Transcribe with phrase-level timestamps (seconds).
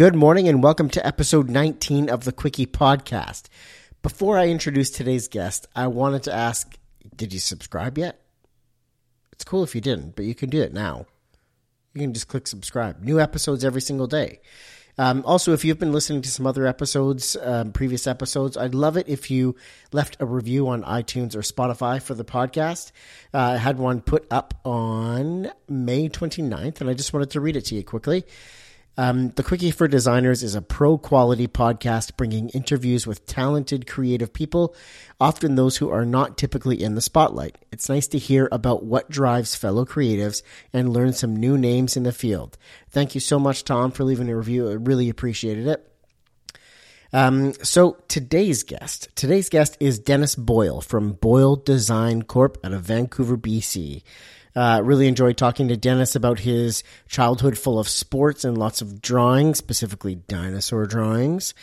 [0.00, 3.50] Good morning and welcome to episode 19 of the Quickie Podcast.
[4.00, 6.78] Before I introduce today's guest, I wanted to ask
[7.14, 8.18] Did you subscribe yet?
[9.30, 11.04] It's cool if you didn't, but you can do it now.
[11.92, 13.02] You can just click subscribe.
[13.02, 14.40] New episodes every single day.
[14.96, 18.96] Um, also, if you've been listening to some other episodes, um, previous episodes, I'd love
[18.96, 19.54] it if you
[19.92, 22.92] left a review on iTunes or Spotify for the podcast.
[23.34, 27.56] Uh, I had one put up on May 29th, and I just wanted to read
[27.56, 28.24] it to you quickly.
[28.96, 34.32] Um, the Quickie for Designers is a pro quality podcast bringing interviews with talented, creative
[34.32, 34.74] people,
[35.20, 37.56] often those who are not typically in the spotlight.
[37.72, 42.02] It's nice to hear about what drives fellow creatives and learn some new names in
[42.02, 42.58] the field.
[42.90, 44.68] Thank you so much, Tom, for leaving a review.
[44.68, 45.86] I really appreciated it.
[47.12, 52.82] Um, so today's guest, today's guest is Dennis Boyle from Boyle Design Corp out of
[52.82, 54.02] Vancouver, BC.
[54.56, 59.00] Uh, really enjoyed talking to Dennis about his childhood full of sports and lots of
[59.00, 61.54] drawing, specifically dinosaur drawings.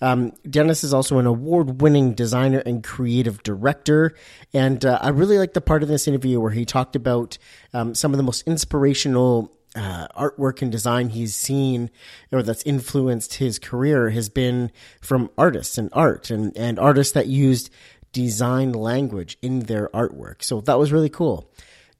[0.00, 4.14] Um, Dennis is also an award winning designer and creative director.
[4.54, 7.36] And uh, I really like the part of this interview where he talked about
[7.74, 11.90] um, some of the most inspirational uh, artwork and design he's seen
[12.32, 17.28] or that's influenced his career has been from artists and art and, and artists that
[17.28, 17.70] used
[18.12, 20.42] design language in their artwork.
[20.42, 21.48] So that was really cool.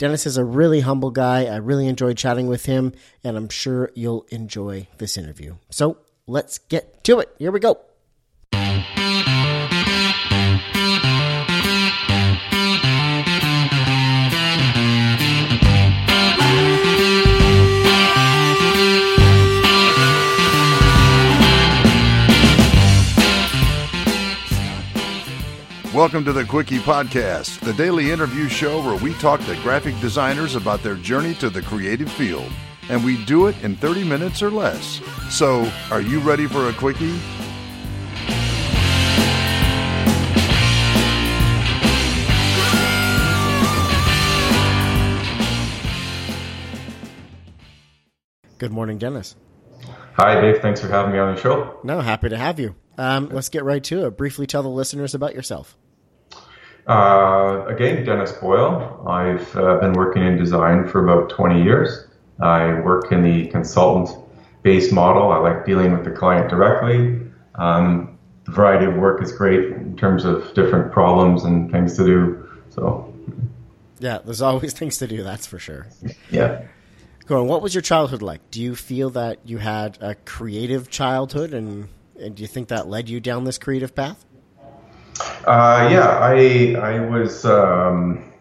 [0.01, 1.45] Dennis is a really humble guy.
[1.45, 5.57] I really enjoyed chatting with him, and I'm sure you'll enjoy this interview.
[5.69, 7.29] So let's get to it.
[7.39, 7.79] Here we go.
[26.01, 30.55] Welcome to the Quickie Podcast, the daily interview show where we talk to graphic designers
[30.55, 32.51] about their journey to the creative field.
[32.89, 35.03] And we do it in 30 minutes or less.
[35.29, 37.21] So, are you ready for a Quickie?
[48.57, 49.37] Good morning, Dennis.
[50.15, 50.63] Hi, Dave.
[50.63, 51.79] Thanks for having me on the show.
[51.85, 52.75] No, happy to have you.
[52.97, 54.17] Um, let's get right to it.
[54.17, 55.77] Briefly tell the listeners about yourself.
[56.87, 59.05] Uh, again, Dennis Boyle.
[59.07, 62.07] I've uh, been working in design for about 20 years.
[62.41, 64.17] I work in the consultant
[64.63, 65.31] based model.
[65.31, 67.21] I like dealing with the client directly.
[67.55, 72.05] Um, the variety of work is great in terms of different problems and things to
[72.05, 72.49] do.
[72.71, 73.13] So,
[73.99, 75.87] yeah, there's always things to do, that's for sure.
[76.31, 76.63] Yeah.
[77.27, 78.51] Go on, what was your childhood like?
[78.51, 81.89] Do you feel that you had a creative childhood and,
[82.19, 84.25] and do you think that led you down this creative path?
[85.47, 88.33] Uh, yeah, I I was um,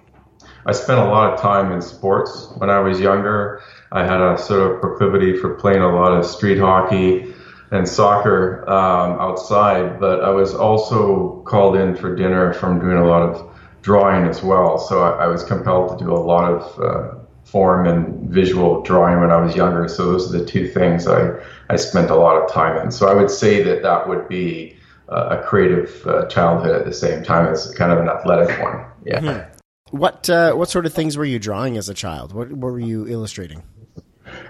[0.65, 3.61] I spent a lot of time in sports when I was younger.
[3.91, 7.33] I had a sort of proclivity for playing a lot of street hockey
[7.71, 13.05] and soccer um, outside, but I was also called in for dinner from doing a
[13.05, 14.77] lot of drawing as well.
[14.77, 19.21] So I, I was compelled to do a lot of uh, form and visual drawing
[19.21, 19.87] when I was younger.
[19.87, 22.91] So those are the two things I, I spent a lot of time in.
[22.91, 24.75] So I would say that that would be
[25.09, 28.85] a creative uh, childhood at the same time as kind of an athletic one.
[29.05, 29.19] Yeah.
[29.19, 29.97] Mm-hmm.
[29.97, 32.31] What uh, what sort of things were you drawing as a child?
[32.33, 33.63] What, what were you illustrating?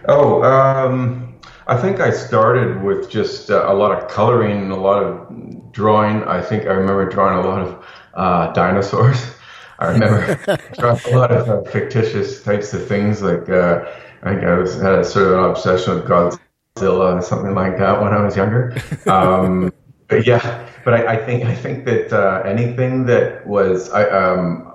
[0.07, 4.75] Oh, um, I think I started with just uh, a lot of coloring and a
[4.75, 6.23] lot of drawing.
[6.23, 9.31] I think I remember drawing a lot of uh, dinosaurs.
[9.79, 13.21] I remember drawing a lot of uh, fictitious types of things.
[13.21, 13.85] Like I
[14.23, 18.01] think I was had a sort of an obsession with Godzilla or something like that
[18.01, 18.75] when I was younger.
[19.07, 19.71] Um,
[20.09, 24.73] but yeah, but I, I, think I think that uh, anything that was I, um,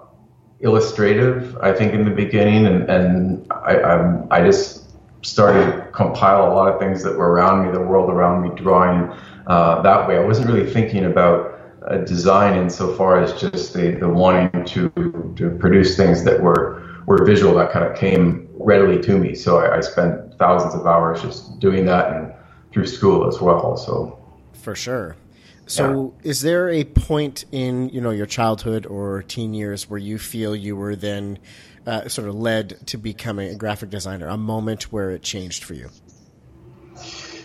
[0.61, 4.85] illustrative, I think in the beginning, and and I um, I just
[5.23, 8.51] started to compile a lot of things that were around me, the world around me,
[8.55, 9.13] drawing
[9.49, 10.17] uh, that way.
[10.17, 11.59] I wasn't really thinking about
[11.89, 17.25] uh, design insofar as just the, the wanting to to produce things that were were
[17.25, 19.35] visual that kind of came readily to me.
[19.35, 22.33] So I, I spent thousands of hours just doing that and
[22.73, 23.77] through school as well.
[23.77, 24.21] So
[24.53, 25.17] for sure.
[25.67, 26.31] So, yeah.
[26.31, 30.55] is there a point in you know your childhood or teen years where you feel
[30.55, 31.39] you were then
[31.87, 34.29] uh, sort of led to becoming a graphic designer?
[34.29, 35.91] A moment where it changed for you?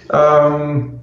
[0.10, 1.02] Um,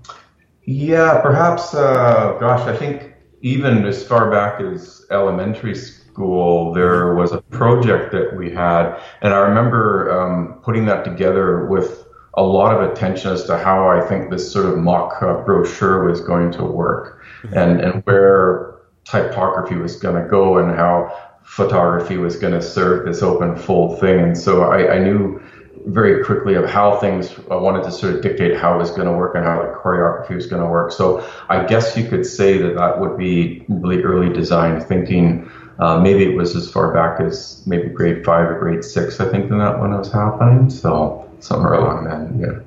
[0.64, 1.74] yeah, perhaps.
[1.74, 8.12] Uh, gosh, I think even as far back as elementary school, there was a project
[8.12, 12.05] that we had, and I remember um, putting that together with
[12.36, 16.04] a lot of attention as to how I think this sort of mock uh, brochure
[16.08, 17.56] was going to work mm-hmm.
[17.56, 23.06] and, and where typography was going to go and how photography was going to serve
[23.06, 24.20] this open full thing.
[24.20, 25.40] And so I, I knew
[25.86, 29.06] very quickly of how things I wanted to sort of dictate how it was going
[29.06, 30.90] to work and how the choreography was going to work.
[30.90, 35.50] So I guess you could say that that would be really early design thinking.
[35.78, 39.28] Uh, maybe it was as far back as maybe grade five or grade six, I
[39.28, 40.70] think, when that when it was happening.
[40.70, 42.38] So somewhere along that.
[42.40, 42.60] yeah.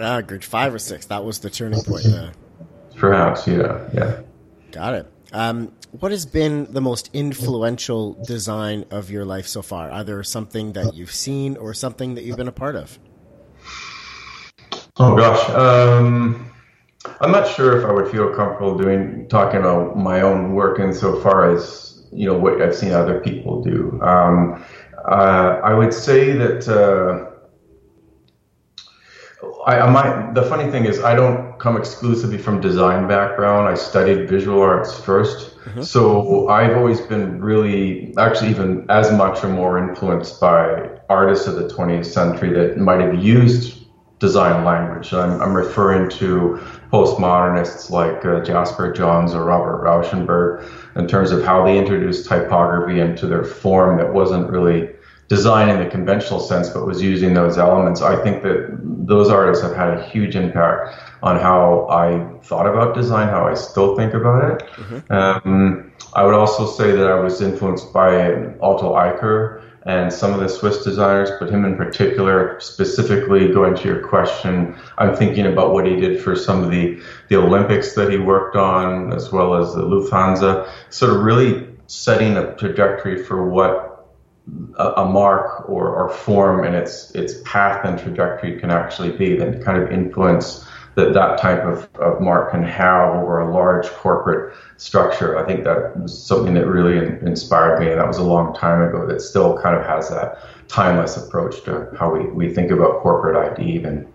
[0.00, 1.06] Ah, grade five or six.
[1.06, 2.06] That was the turning point.
[2.14, 2.30] Uh,
[2.96, 4.20] Perhaps, yeah, yeah.
[4.70, 5.10] got it.
[5.32, 9.90] Um, what has been the most influential design of your life so far?
[9.90, 12.96] Either something that you've seen or something that you've been a part of?
[14.96, 16.48] Oh gosh, um,
[17.20, 21.50] I'm not sure if I would feel comfortable doing talking about my own work insofar
[21.52, 24.00] as you know what I've seen other people do.
[24.02, 24.64] Um,
[25.08, 26.68] uh, I would say that.
[26.68, 27.23] Uh,
[29.66, 33.68] I, I might, the funny thing is, I don't come exclusively from design background.
[33.68, 35.80] I studied visual arts 1st Mm-hmm.
[35.80, 41.54] so I've always been really, actually, even as much or more influenced by artists of
[41.54, 43.86] the 20th century that might have used
[44.18, 45.14] design language.
[45.14, 46.60] I'm, I'm referring to
[46.92, 53.00] postmodernists like uh, Jasper Johns or Robert Rauschenberg in terms of how they introduced typography
[53.00, 54.90] into their form that wasn't really
[55.34, 58.00] design in the conventional sense, but was using those elements.
[58.02, 58.58] I think that
[59.12, 60.82] those artists have had a huge impact
[61.22, 62.06] on how I
[62.48, 64.56] thought about design, how I still think about it.
[65.10, 68.10] Um, I would also say that I was influenced by
[68.68, 73.84] Otl Aicher and some of the Swiss designers, but him in particular, specifically going to
[73.90, 78.10] your question, I'm thinking about what he did for some of the, the Olympics that
[78.10, 83.48] he worked on, as well as the Lufthansa, sort of really setting a trajectory for
[83.48, 83.93] what
[84.78, 89.36] a, a mark or, or form and its its path and trajectory can actually be,
[89.36, 93.86] then kind of influence that that type of, of mark can have over a large
[93.86, 95.36] corporate structure.
[95.38, 98.54] I think that was something that really in, inspired me, and that was a long
[98.54, 99.06] time ago.
[99.06, 100.38] That still kind of has that
[100.68, 103.72] timeless approach to how we, we think about corporate ID.
[103.72, 104.06] Even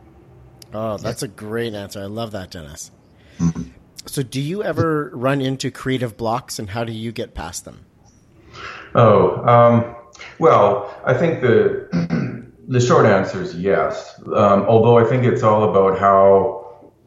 [0.73, 2.01] Oh, that's a great answer.
[2.01, 2.91] I love that, Dennis.
[4.05, 7.85] So, do you ever run into creative blocks, and how do you get past them?
[8.95, 9.95] oh, um,
[10.39, 11.87] well, I think the
[12.67, 14.19] the short answer is yes.
[14.27, 16.59] Um, although I think it's all about how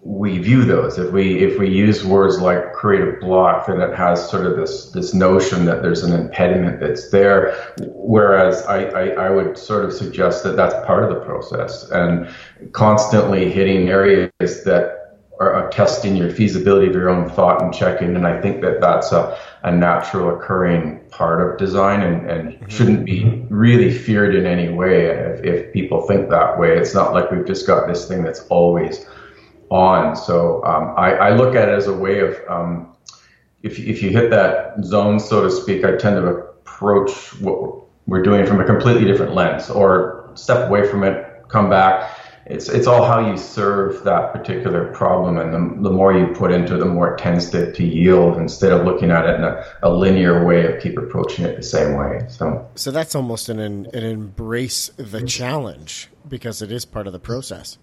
[0.04, 0.98] we view those.
[0.98, 4.90] If we if we use words like creative block, then it has sort of this
[4.90, 7.54] this notion that there's an impediment that's there.
[7.94, 12.28] Whereas I, I, I would sort of suggest that that's part of the process and
[12.72, 15.01] constantly hitting areas that
[15.42, 18.14] are, are testing your feasibility of your own thought and checking.
[18.14, 23.04] And I think that that's a, a natural occurring part of design and, and shouldn't
[23.04, 26.76] be really feared in any way if, if people think that way.
[26.76, 29.04] It's not like we've just got this thing that's always
[29.70, 30.14] on.
[30.14, 32.94] So um, I, I, look at it as a way of um,
[33.62, 37.10] if if you hit that zone, so to speak, I tend to approach
[37.40, 42.21] what we're doing from a completely different lens, or step away from it, come back.
[42.46, 46.50] It's it's all how you serve that particular problem, and the, the more you put
[46.50, 48.36] into it, the more it tends to, to yield.
[48.36, 51.62] Instead of looking at it in a, a linear way of keep approaching it the
[51.62, 52.20] same way.
[52.28, 57.20] So So that's almost an an embrace the challenge because it is part of the
[57.20, 57.78] process.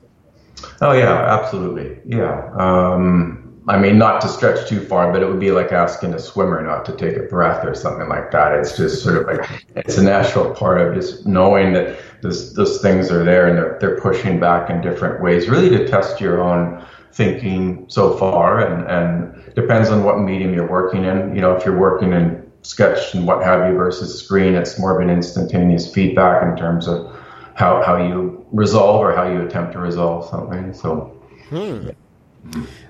[0.82, 2.00] Oh yeah, absolutely.
[2.06, 2.52] Yeah.
[2.58, 6.20] Um, I mean, not to stretch too far, but it would be like asking a
[6.20, 8.54] swimmer not to take a breath or something like that.
[8.54, 12.82] It's just sort of like it's a natural part of just knowing that this, those
[12.82, 16.42] things are there and they're they're pushing back in different ways, really to test your
[16.42, 21.36] own thinking so far, and and depends on what medium you're working in.
[21.36, 25.00] You know, if you're working in sketch and what have you versus screen, it's more
[25.00, 27.16] of an instantaneous feedback in terms of
[27.56, 30.74] how, how you resolve or how you attempt to resolve something.
[30.74, 31.90] So, hmm.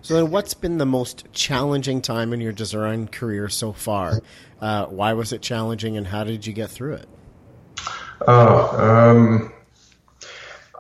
[0.02, 4.22] So then, what's been the most challenging time in your design career so far?
[4.62, 7.10] Uh, why was it challenging, and how did you get through it?
[8.28, 9.54] oh, um,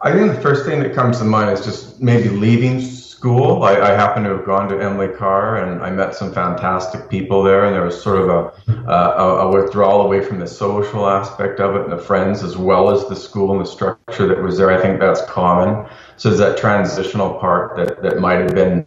[0.01, 2.79] I think the first thing that comes to mind is just maybe leaving
[3.19, 3.63] school.
[3.63, 7.43] I, I happen to have gone to Emily Carr and I met some fantastic people
[7.43, 11.75] there, and there was sort of a, a withdrawal away from the social aspect of
[11.75, 14.71] it and the friends as well as the school and the structure that was there.
[14.71, 15.85] I think that's common.
[16.19, 18.85] So there's that transitional part that, that might have been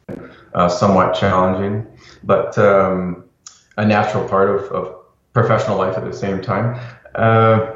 [0.53, 1.87] uh, somewhat challenging,
[2.23, 3.25] but um,
[3.79, 4.97] a natural part of, of
[5.33, 6.79] professional life at the same time.
[7.15, 7.73] Uh,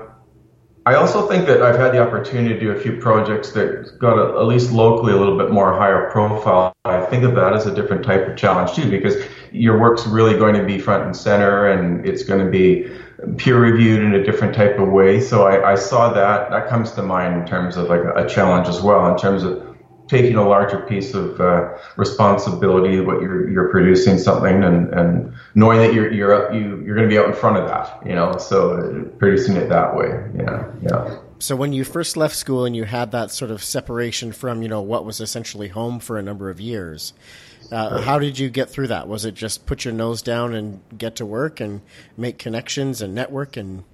[0.85, 4.19] I also think that I've had the opportunity to do a few projects that got
[4.19, 6.75] a, at least locally a little bit more higher profile.
[6.85, 9.17] I think of that as a different type of challenge too, because
[9.53, 12.91] your work's really going to be front and center, and it's going to be
[13.39, 15.21] peer reviewed in a different type of way.
[15.21, 16.51] So I, I saw that.
[16.51, 19.77] That comes to mind in terms of like a, challenge as well, in terms of
[20.09, 25.79] taking a larger piece of uh, responsibility what you're you're producing something and, and knowing
[25.79, 28.37] that you're you're you you're going to be out in front of that you know?
[28.39, 31.19] So uh, producing it that way yeah yeah.
[31.39, 34.69] So when you first left school and you had that sort of separation from you
[34.69, 37.13] know what was essentially home for a number of years,
[37.73, 39.09] uh, how did you get through that?
[39.09, 41.81] Was it just put your nose down and get to work and
[42.17, 43.85] make connections and network and?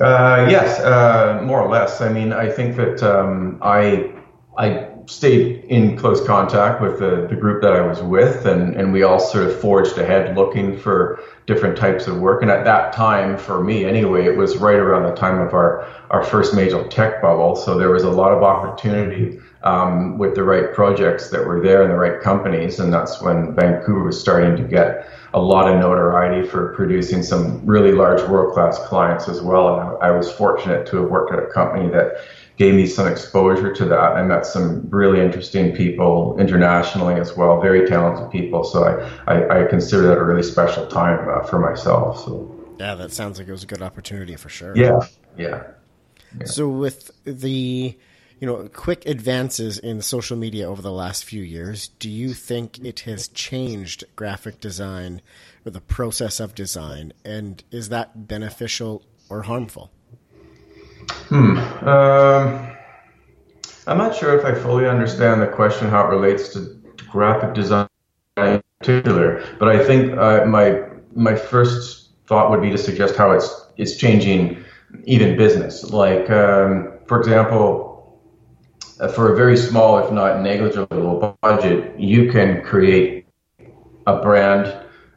[0.00, 2.00] Uh, yes, uh, more or less.
[2.00, 4.12] I mean, I think that um, I
[4.56, 8.92] I stayed in close contact with the, the group that I was with, and, and
[8.92, 12.42] we all sort of forged ahead looking for different types of work.
[12.42, 15.88] And at that time, for me anyway, it was right around the time of our,
[16.10, 17.56] our first major tech bubble.
[17.56, 21.82] So there was a lot of opportunity um, with the right projects that were there
[21.82, 22.80] and the right companies.
[22.80, 27.64] And that's when Vancouver was starting to get a lot of notoriety for producing some
[27.64, 29.68] really large world class clients as well.
[29.68, 32.18] And I, I was fortunate to have worked at a company that
[32.58, 33.98] gave me some exposure to that.
[33.98, 38.62] I met some really interesting people internationally as well, very talented people.
[38.62, 38.84] So
[39.26, 42.24] I, I, I consider that a really special time uh, for myself.
[42.24, 44.76] So yeah, that sounds like it was a good opportunity for sure.
[44.76, 45.00] Yeah,
[45.38, 45.64] yeah.
[46.38, 46.44] yeah.
[46.44, 47.96] So with the
[48.42, 52.84] you know quick advances in social media over the last few years, do you think
[52.84, 55.22] it has changed graphic design
[55.64, 59.92] or the process of design, and is that beneficial or harmful?
[61.28, 61.56] Hmm.
[61.86, 62.76] Um,
[63.86, 67.86] I'm not sure if I fully understand the question how it relates to graphic design
[68.38, 70.82] in particular, but I think uh, my
[71.14, 74.64] my first thought would be to suggest how it's it's changing
[75.04, 75.84] even business.
[75.84, 77.91] Like, um, for example,
[79.08, 83.26] for a very small, if not negligible budget, you can create
[84.06, 84.72] a brand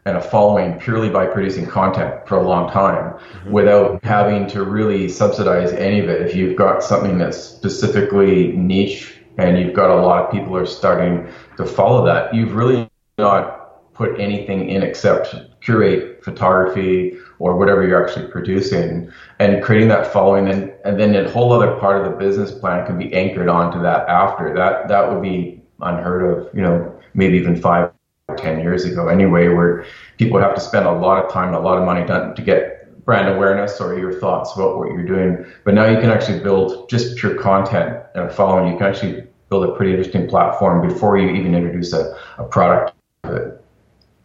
[0.06, 3.52] and a following purely by producing content for a long time mm-hmm.
[3.52, 6.22] without having to really subsidize any of it.
[6.22, 10.66] If you've got something that's specifically niche and you've got a lot of people are
[10.66, 11.28] starting
[11.58, 18.06] to follow that, you've really not put anything in except curate photography or whatever you're
[18.06, 22.18] actually producing and creating that following and, and then a whole other part of the
[22.18, 26.62] business plan can be anchored onto that after that that would be unheard of you
[26.62, 27.92] know maybe even five
[28.28, 29.86] or 10 years ago anyway, where
[30.18, 32.36] people would have to spend a lot of time and a lot of money done
[32.36, 35.46] to get brand awareness or your thoughts about what you're doing.
[35.64, 38.72] But now you can actually build just pure content and a following.
[38.72, 42.94] You can actually build a pretty interesting platform before you even introduce a, a product.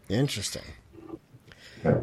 [0.09, 0.63] Interesting.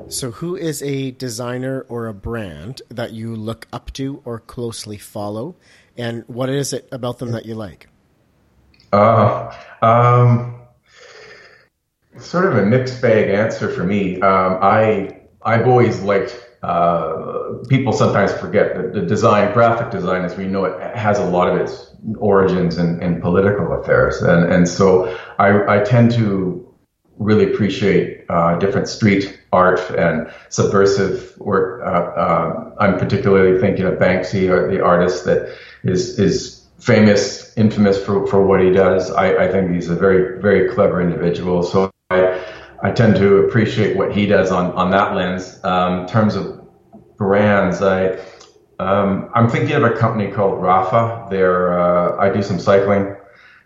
[0.10, 4.98] So, who is a designer or a brand that you look up to or closely
[4.98, 5.55] follow,
[5.98, 7.88] and what is it about them that you like?
[8.91, 10.55] Uh, um,
[12.17, 14.19] sort of a mixed bag answer for me.
[14.22, 16.43] Um, I I've always liked.
[16.63, 21.25] Uh, people sometimes forget that the design, graphic design, as we know it, has a
[21.25, 26.67] lot of its origins in, in political affairs, and and so I, I tend to
[27.20, 31.82] really appreciate uh, different street art and subversive work.
[31.84, 38.04] Uh, uh I'm particularly thinking of Banksy, or the artist that is is famous, infamous
[38.04, 39.12] for, for what he does.
[39.12, 41.64] I, I think he's a very very clever individual.
[41.64, 42.44] So I,
[42.82, 45.60] I tend to appreciate what he does on, on that lens.
[45.64, 46.62] Um, in terms of
[47.18, 48.20] brands, I,
[48.80, 51.30] um, I'm thinking of a company called Rapha.
[51.30, 53.16] They're, uh, I do some cycling,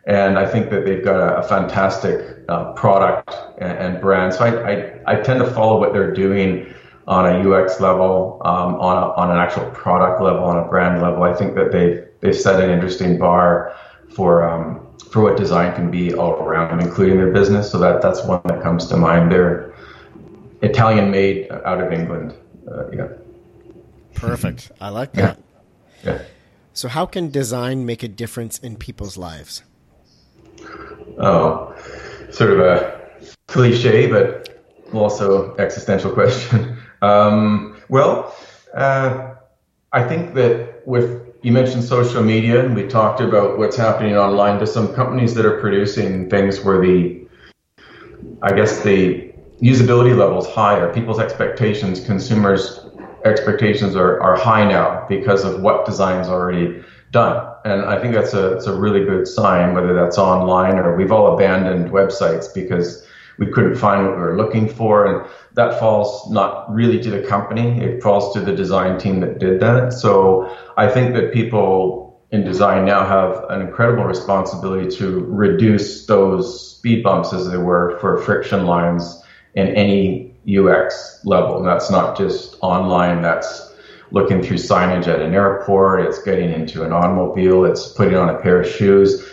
[0.05, 4.34] and I think that they've got a, a fantastic uh, product and, and, brand.
[4.34, 6.74] So I, I, I, tend to follow what they're doing
[7.08, 11.01] on a UX level, um, on, a, on an actual product level, on a brand
[11.01, 11.24] level.
[11.24, 13.75] I think that they've, they've set an interesting bar
[14.10, 17.70] for um, for what design can be all around, including their business.
[17.72, 19.31] So that that's one that comes to mind.
[19.31, 19.74] They're
[20.62, 22.34] Italian made out of England.
[22.70, 23.08] Uh, yeah.
[24.15, 24.72] Perfect.
[24.79, 25.39] I like that.
[26.03, 26.12] Yeah.
[26.13, 26.22] yeah.
[26.74, 29.63] So, how can design make a difference in people's lives?
[31.19, 31.75] Oh,
[32.31, 33.09] sort of a
[33.47, 34.61] cliche, but
[34.93, 36.77] also existential question.
[37.03, 38.35] Um, well,
[38.75, 39.33] uh,
[39.91, 44.59] I think that with you mentioned social media, and we talked about what's happening online
[44.59, 47.27] to some companies that are producing things where the,
[48.43, 50.93] I guess the usability level is higher.
[50.93, 52.85] People's expectations, consumers'
[53.25, 57.53] expectations are, are high now because of what design's already done.
[57.65, 61.11] And I think that's a, it's a really good sign, whether that's online or we've
[61.11, 63.05] all abandoned websites because
[63.37, 65.05] we couldn't find what we were looking for.
[65.05, 69.39] And that falls not really to the company, it falls to the design team that
[69.39, 69.93] did that.
[69.93, 76.77] So I think that people in design now have an incredible responsibility to reduce those
[76.77, 79.21] speed bumps, as they were, for friction lines
[79.55, 81.57] in any UX level.
[81.57, 83.70] And that's not just online, that's
[84.11, 88.39] looking through signage at an airport, it's getting into an automobile, it's putting on a
[88.39, 89.25] pair of shoes.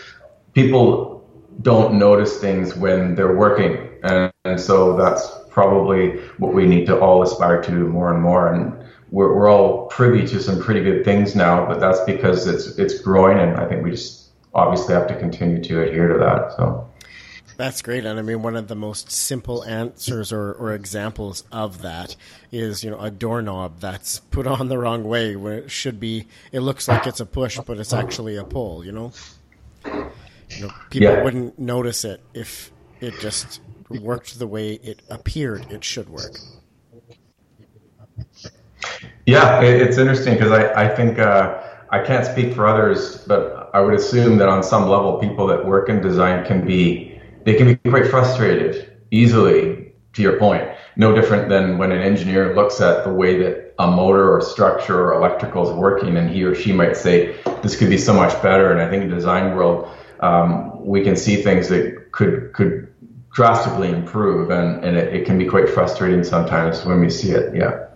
[0.55, 1.29] People
[1.63, 6.99] don't notice things when they're working, and, and so that's probably what we need to
[6.99, 8.53] all aspire to more and more.
[8.53, 8.73] And
[9.11, 13.01] we're, we're all privy to some pretty good things now, but that's because it's it's
[13.01, 16.53] growing, and I think we just obviously have to continue to adhere to that.
[16.57, 16.88] So.
[17.59, 18.05] That's great.
[18.05, 22.15] And I mean, one of the most simple answers or, or examples of that
[22.53, 26.29] is, you know, a doorknob that's put on the wrong way where it should be,
[26.53, 29.13] it looks like it's a push, but it's actually a pull, you know?
[29.85, 30.11] You
[30.61, 31.25] know, people yeah.
[31.25, 33.61] wouldn't notice it if it just
[33.91, 36.39] worked the way it appeared it should work.
[39.27, 41.61] Yeah, it's interesting because I, I think uh,
[41.91, 45.67] I can't speak for others, but I would assume that on some level, people that
[45.67, 47.08] work in design can be
[47.45, 49.85] they can be quite frustrated easily.
[50.15, 50.67] To your point,
[50.97, 55.01] no different than when an engineer looks at the way that a motor or structure
[55.01, 58.43] or electrical is working, and he or she might say, "This could be so much
[58.43, 59.87] better." And I think in the design world,
[60.21, 62.89] um, we can see things that could could
[63.33, 67.55] drastically improve, and, and it, it can be quite frustrating sometimes when we see it.
[67.55, 67.88] Yeah.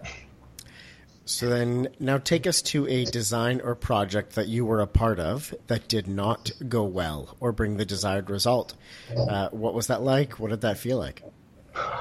[1.25, 5.21] So then, now take us to a design or project that you were a part
[5.21, 8.75] of that did not go well or bring the desired result.
[9.17, 10.41] Uh, what was that like?
[10.41, 11.23] What did that feel like?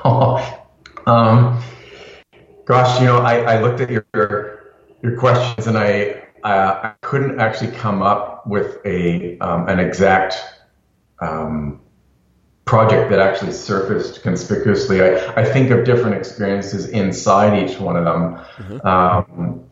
[0.04, 0.66] Oh,
[1.06, 1.62] um,
[2.66, 4.74] gosh, you know, I, I looked at your
[5.04, 10.36] your questions and I uh, I couldn't actually come up with a um, an exact
[11.20, 11.82] um,
[12.72, 15.02] project that actually surfaced conspicuously.
[15.02, 18.38] I, I think of different experiences inside each one of them.
[18.60, 18.88] Mm-hmm.
[18.88, 19.66] Um,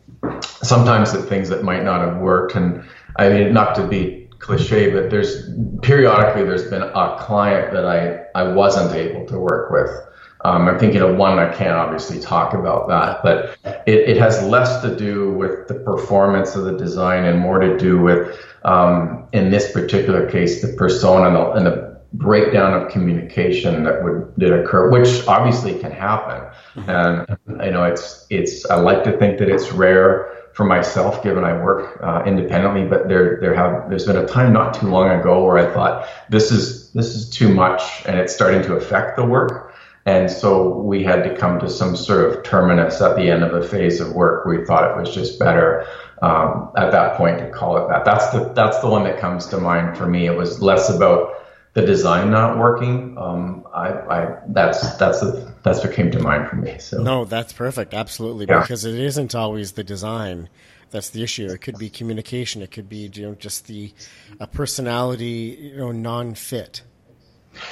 [0.62, 2.84] sometimes the things that might not have worked, and
[3.16, 5.48] I mean, not to be cliche, but there's
[5.80, 9.90] periodically there's been a client that I I wasn't able to work with.
[10.44, 14.42] Um, I'm thinking of one I can't obviously talk about that, but it, it, has
[14.44, 19.28] less to do with the performance of the design and more to do with, um,
[19.34, 24.32] in this particular case, the persona and the, and the breakdown of communication that would
[24.36, 26.48] that occur, which obviously can happen.
[26.74, 26.90] Mm-hmm.
[26.90, 31.44] And you know, it's it's I like to think that it's rare for myself, given
[31.44, 32.86] I work uh, independently.
[32.86, 36.08] But there there have there's been a time not too long ago where I thought
[36.28, 39.68] this is this is too much, and it's starting to affect the work.
[40.06, 43.52] And so we had to come to some sort of terminus at the end of
[43.52, 44.46] a phase of work.
[44.46, 45.86] We thought it was just better
[46.22, 48.04] um, at that point to call it that.
[48.04, 50.26] That's the that's the one that comes to mind for me.
[50.26, 51.34] It was less about
[51.74, 56.48] the design not working, um, I, I, that's that's a, that's what came to mind
[56.48, 56.78] for me.
[56.78, 58.60] So no, that's perfect, absolutely, yeah.
[58.60, 60.48] because it isn't always the design
[60.90, 61.46] that's the issue.
[61.46, 62.62] It could be communication.
[62.62, 63.92] It could be you know just the
[64.38, 66.82] a personality you know non fit.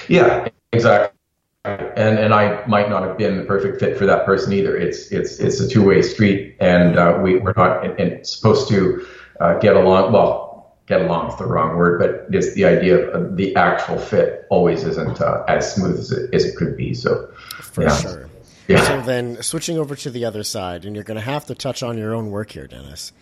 [0.08, 1.16] Yeah, exactly.
[1.64, 4.76] And and I might not have been the perfect fit for that person either.
[4.76, 8.68] It's it's it's a two way street, and uh, we we're not and, and supposed
[8.68, 9.06] to
[9.40, 10.12] uh, get along.
[10.12, 10.47] Well,
[10.88, 14.84] get along is the wrong word, but just the idea of the actual fit always
[14.84, 16.94] isn't uh, as smooth as it, as it could be.
[16.94, 17.96] So, for yeah.
[17.96, 18.30] sure.
[18.66, 18.82] Yeah.
[18.82, 21.82] So then, switching over to the other side, and you're going to have to touch
[21.82, 23.12] on your own work here, Dennis.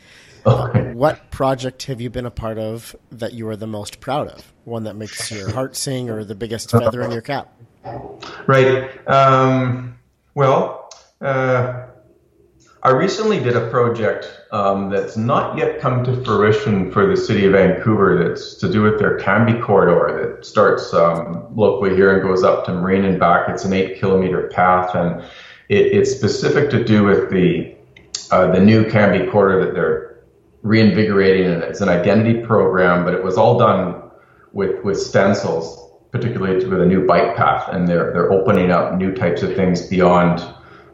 [0.45, 0.93] Okay.
[0.93, 4.53] What project have you been a part of that you are the most proud of?
[4.65, 7.53] One that makes your heart sing, or the biggest feather in your cap?
[8.47, 9.09] Right.
[9.09, 9.99] Um,
[10.35, 10.89] well,
[11.21, 11.86] uh,
[12.87, 17.45] I recently did a project um, that's not yet come to fruition for the city
[17.45, 18.17] of Vancouver.
[18.17, 22.65] That's to do with their Cambie corridor that starts um, locally here and goes up
[22.67, 23.49] to Marine and back.
[23.49, 25.21] It's an eight kilometer path, and
[25.69, 27.75] it, it's specific to do with the
[28.31, 30.21] uh, the new Cambie corridor that they're
[30.63, 33.05] reinvigorating, and it's an identity program.
[33.05, 34.01] But it was all done
[34.53, 39.13] with with stencils, particularly with a new bike path, and they're they're opening up new
[39.13, 40.39] types of things beyond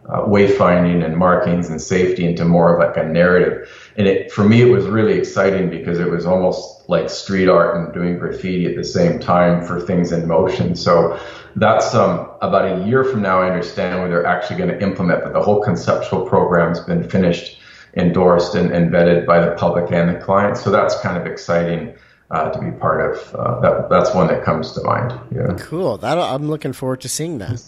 [0.08, 3.68] uh, wayfinding and markings and safety into more of like a narrative.
[3.96, 7.76] And it, for me, it was really exciting because it was almost like street art
[7.76, 10.74] and doing graffiti at the same time for things in motion.
[10.74, 11.20] So
[11.56, 13.42] that's um, about a year from now.
[13.42, 17.58] I understand where they're actually going to implement, but the whole conceptual program's been finished,
[17.96, 20.56] endorsed, and, and vetted by the public and the client.
[20.56, 21.94] So that's kind of exciting.
[22.30, 25.12] Uh, to be part of uh, that, that's one that comes to mind.
[25.30, 25.54] Yeah.
[25.58, 25.98] Cool.
[25.98, 27.62] That I'm looking forward to seeing that.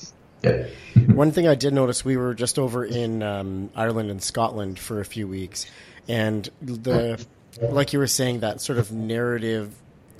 [1.06, 5.00] One thing I did notice, we were just over in um, Ireland and Scotland for
[5.00, 5.66] a few weeks,
[6.08, 7.24] and the
[7.60, 9.74] like you were saying that sort of narrative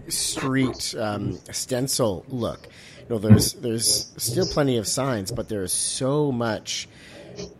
[0.08, 2.68] street um, stencil look.
[3.00, 6.88] You know, there's there's still plenty of signs, but there is so much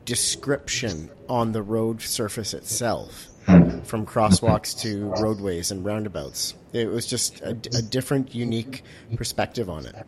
[0.05, 6.55] description on the road surface itself, from crosswalks to roadways and roundabouts.
[6.73, 8.83] It was just a, a different, unique
[9.17, 10.07] perspective on it.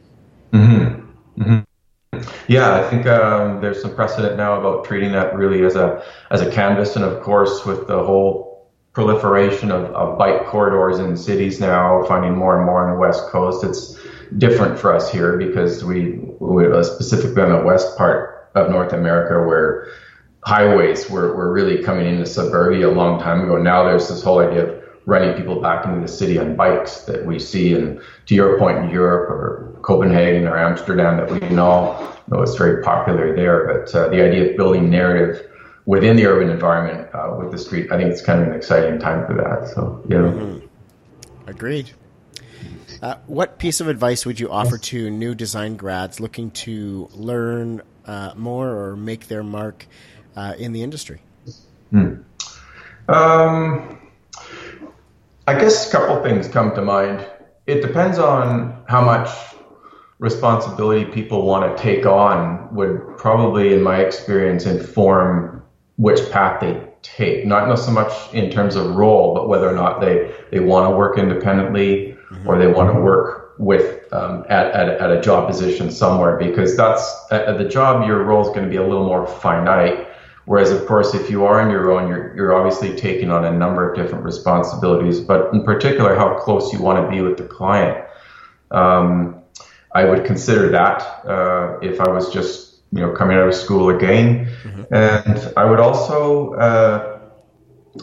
[2.49, 6.41] Yeah, I think um, there's some precedent now about treating that really as a as
[6.41, 8.47] a canvas, and of course with the whole
[8.97, 13.27] proliferation of, of bike corridors in cities now, finding more and more on the west
[13.27, 13.99] coast, it's
[14.39, 18.95] different for us here because we, we uh, specifically on the west part of North
[18.95, 19.89] America where
[20.47, 23.59] highways were, were really coming into suburbia a long time ago.
[23.59, 27.25] Now there's this whole idea of running people back into the city on bikes that
[27.25, 32.13] we see, and to your point in Europe or Copenhagen or Amsterdam that we know,
[32.27, 33.67] know it's very popular there.
[33.67, 35.49] But uh, the idea of building narrative
[35.87, 38.99] within the urban environment uh, with the street, I think it's kind of an exciting
[38.99, 39.73] time for that.
[39.73, 40.17] So yeah.
[40.17, 40.67] Mm-hmm.
[41.49, 41.93] Agreed.
[43.01, 47.83] Uh, what piece of advice would you offer to new design grads looking to learn
[48.07, 49.87] uh, more or make their mark
[50.35, 51.21] uh, in the industry?
[51.91, 52.15] Hmm.
[53.09, 54.06] Um,
[55.49, 57.25] I guess a couple things come to mind.
[57.67, 59.29] It depends on how much
[60.19, 65.63] responsibility people want to take on, would probably, in my experience, inform
[65.99, 67.47] which path they take.
[67.47, 70.97] Not so much in terms of role, but whether or not they, they want to
[70.97, 72.49] work independently mm-hmm.
[72.49, 76.77] or they want to work with um, at, at, at, a job position somewhere because
[76.77, 80.07] that's at the job your role is going to be a little more finite
[80.47, 83.51] whereas of course if you are on your own you're, you're obviously taking on a
[83.51, 87.45] number of different responsibilities but in particular how close you want to be with the
[87.45, 88.05] client
[88.71, 89.43] um,
[89.95, 93.91] i would consider that uh, if i was just you know coming out of school
[93.91, 94.95] again mm-hmm.
[94.95, 97.21] and i would also uh,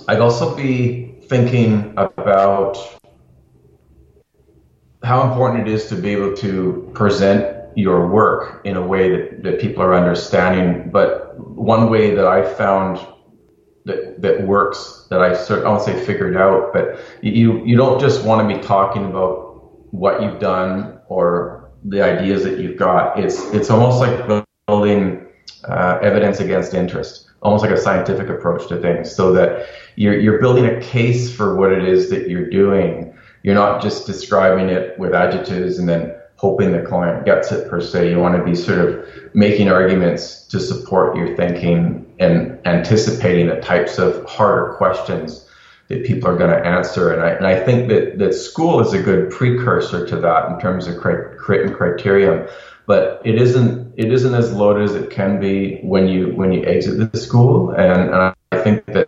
[0.09, 2.77] i'd also be thinking about
[5.03, 9.43] how important it is to be able to present your work in a way that,
[9.43, 10.89] that people are understanding.
[10.91, 13.05] But one way that I found
[13.85, 17.99] that that works that I sort I won't say figured out, but you you don't
[17.99, 23.19] just want to be talking about what you've done or the ideas that you've got.
[23.19, 25.27] It's it's almost like building
[25.65, 30.39] uh, evidence against interest, almost like a scientific approach to things, so that you're you're
[30.39, 34.97] building a case for what it is that you're doing you're not just describing it
[34.97, 38.09] with adjectives and then hoping the client gets it per se.
[38.09, 43.61] You want to be sort of making arguments to support your thinking and anticipating the
[43.61, 45.49] types of harder questions
[45.87, 47.13] that people are going to answer.
[47.13, 50.59] And I, and I think that, that school is a good precursor to that in
[50.59, 52.49] terms of creating criteria.
[52.87, 56.65] But it isn't it isn't as loaded as it can be when you when you
[56.65, 57.71] exit the school.
[57.71, 59.07] And, and I think that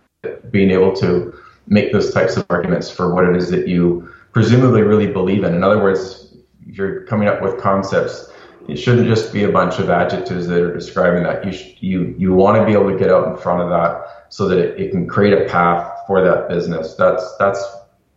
[0.50, 1.34] being able to
[1.66, 5.54] make those types of arguments for what it is that you presumably really believe in.
[5.54, 6.25] In other words,
[6.76, 8.30] you're coming up with concepts,
[8.68, 11.44] it shouldn't just be a bunch of adjectives that are describing that.
[11.44, 14.26] You sh- you you want to be able to get out in front of that
[14.28, 16.94] so that it, it can create a path for that business.
[16.94, 17.64] That's that's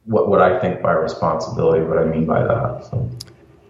[0.05, 1.85] what what I think by responsibility.
[1.85, 2.87] What I mean by that.
[2.89, 3.09] So.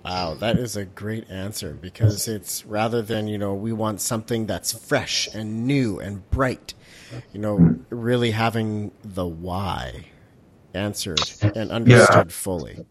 [0.06, 4.48] Wow, that is a great answer because it's rather than, you know, we want something
[4.48, 6.74] that's fresh and new and bright,
[7.32, 7.74] you know, hmm.
[7.90, 10.06] really having the why
[10.74, 12.34] answered and understood yeah.
[12.34, 12.86] fully.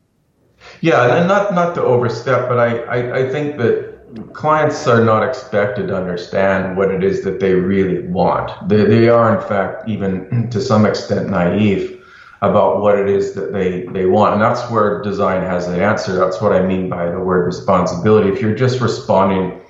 [0.80, 5.22] Yeah, and not not to overstep, but I, I, I think that clients are not
[5.22, 8.68] expected to understand what it is that they really want.
[8.68, 12.02] They, they are, in fact, even to some extent naive
[12.40, 14.34] about what it is that they, they want.
[14.34, 16.14] And that's where design has the answer.
[16.14, 18.28] That's what I mean by the word responsibility.
[18.28, 19.60] If you're just responding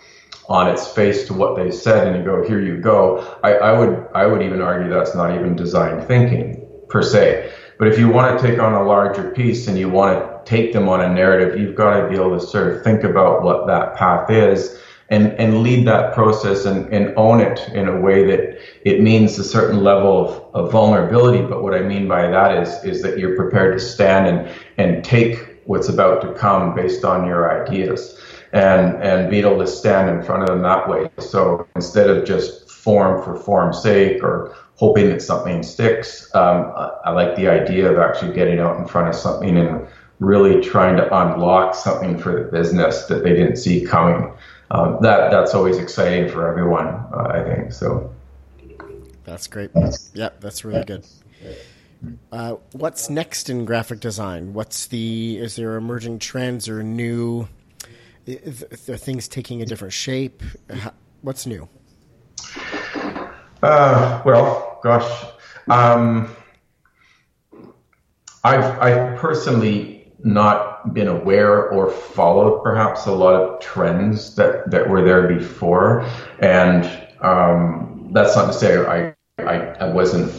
[0.48, 3.78] on its face to what they said and you go, here you go, I, I
[3.78, 7.52] would I would even argue that's not even design thinking per se.
[7.78, 10.72] But if you want to take on a larger piece and you want to take
[10.72, 13.66] them on a narrative, you've got to be able to sort of think about what
[13.66, 14.80] that path is
[15.10, 19.38] and, and lead that process and, and own it in a way that it means
[19.38, 21.42] a certain level of, of vulnerability.
[21.42, 25.04] But what I mean by that is, is that you're prepared to stand and, and
[25.04, 28.18] take what's about to come based on your ideas
[28.52, 31.10] and, and be able to stand in front of them that way.
[31.18, 36.32] So instead of just form for form's sake or hoping that something sticks.
[36.34, 36.72] Um,
[37.04, 39.86] I like the idea of actually getting out in front of something and
[40.18, 44.32] really trying to unlock something for the business that they didn't see coming.
[44.70, 47.72] Um, that that's always exciting for everyone, uh, I think.
[47.72, 48.12] So
[49.24, 49.70] that's great.
[50.14, 51.06] Yeah, that's really good.
[52.30, 54.52] Uh, what's next in graphic design?
[54.52, 57.48] What's the is there emerging trends or new?
[58.28, 60.42] Are things taking a different shape?
[61.22, 61.68] What's new?
[63.62, 65.26] Uh, well, gosh,
[65.68, 66.34] um,
[68.44, 69.97] I've I've personally
[70.28, 76.06] not been aware or followed perhaps a lot of trends that that were there before,
[76.40, 76.84] and
[77.20, 80.30] um, that's not to say I, I, I wasn't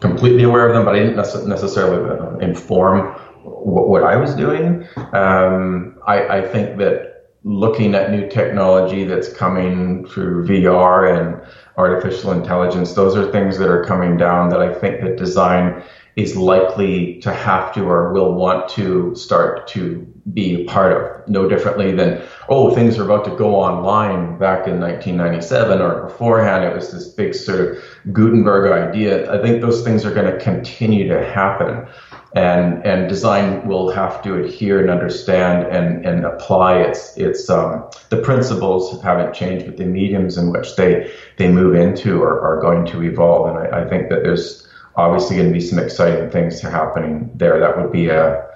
[0.00, 1.16] completely aware of them, but I didn't
[1.48, 4.86] necessarily inform what, what I was doing.
[5.12, 11.40] Um, I, I think that looking at new technology that's coming through VR and
[11.76, 12.94] artificial intelligence.
[12.94, 15.82] Those are things that are coming down that I think that design
[16.16, 19.98] is likely to have to or will want to start to
[20.32, 21.28] be a part of.
[21.28, 26.64] No differently than, oh, things are about to go online back in 1997 or beforehand.
[26.64, 29.30] It was this big sort of Gutenberg idea.
[29.30, 31.86] I think those things are going to continue to happen.
[32.34, 37.88] And, and design will have to adhere and understand and, and apply its its um,
[38.10, 42.60] the principles haven't changed, but the mediums in which they they move into are, are
[42.60, 43.56] going to evolve.
[43.56, 44.65] And I, I think that there's
[44.96, 47.60] obviously going to be some exciting things happening there.
[47.60, 48.46] That would be a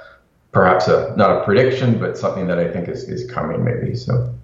[0.53, 3.94] perhaps a not a prediction, but something that I think is, is coming maybe.
[3.94, 4.35] So.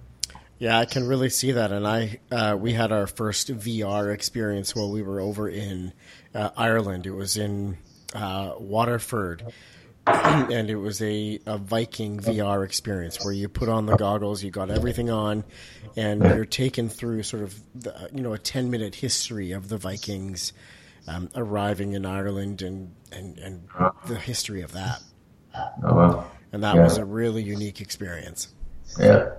[0.59, 1.71] Yeah, I can really see that.
[1.71, 5.93] And I, uh, we had our first VR experience while we were over in
[6.33, 7.05] uh, Ireland.
[7.05, 7.77] It was in
[8.15, 9.53] uh, Waterford,
[10.07, 14.49] and it was a, a Viking VR experience where you put on the goggles, you
[14.49, 15.43] got everything on,
[15.95, 19.77] and you're taken through sort of the, you know a ten minute history of the
[19.77, 20.53] Vikings
[21.07, 23.67] um, arriving in Ireland and and and
[24.07, 25.01] the history of that.
[25.83, 26.31] Oh well.
[26.53, 26.83] And that Yeah.
[26.83, 28.49] was a really unique experience.
[28.99, 29.31] Yeah.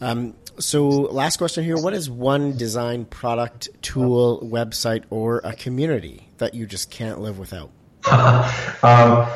[0.00, 6.28] Um, so, last question here: What is one design product, tool, website, or a community
[6.38, 7.70] that you just can't live without?
[8.82, 9.28] um,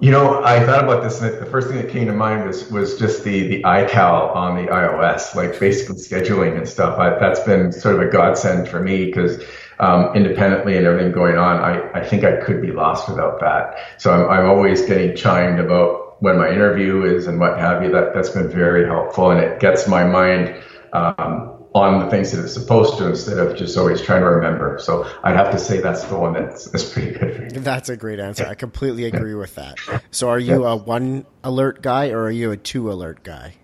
[0.00, 2.70] you know, I thought about this, and the first thing that came to mind was
[2.70, 6.98] was just the the iCal on the iOS, like basically scheduling and stuff.
[6.98, 9.42] I, that's been sort of a godsend for me because
[9.80, 13.78] um, independently and everything going on, I, I think I could be lost without that.
[13.98, 17.90] So I'm, I'm always getting chimed about when my interview is and what have you.
[17.90, 20.54] That that's been very helpful, and it gets my mind.
[20.92, 24.78] Um, on the things that it's supposed to instead of just always trying to remember.
[24.80, 27.48] So I'd have to say that's the one that's, that's pretty good for me.
[27.60, 28.44] That's a great answer.
[28.44, 29.78] I completely agree with that.
[30.10, 33.54] So, are you a one alert guy or are you a two alert guy?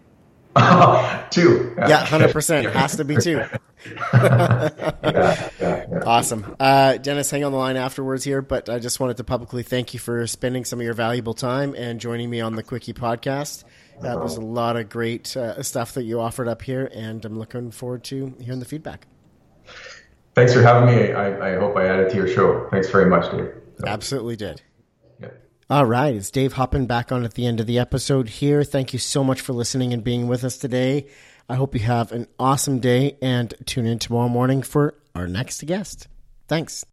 [1.30, 1.74] two.
[1.76, 3.42] Yeah, hundred percent has to be two.
[3.86, 4.70] Yeah,
[5.02, 6.02] yeah, yeah.
[6.04, 7.30] Awesome, uh, Dennis.
[7.30, 10.26] Hang on the line afterwards here, but I just wanted to publicly thank you for
[10.26, 13.64] spending some of your valuable time and joining me on the Quickie podcast.
[14.00, 17.38] That was a lot of great uh, stuff that you offered up here, and I'm
[17.38, 19.06] looking forward to hearing the feedback.
[20.34, 21.12] Thanks for having me.
[21.12, 22.68] I, I hope I added to your show.
[22.70, 23.52] Thanks very much, Dave.
[23.78, 24.62] So, Absolutely did.
[25.68, 28.62] All right, it's Dave hopping back on at the end of the episode here.
[28.62, 31.08] Thank you so much for listening and being with us today.
[31.48, 35.66] I hope you have an awesome day and tune in tomorrow morning for our next
[35.66, 36.06] guest.
[36.46, 36.84] Thanks.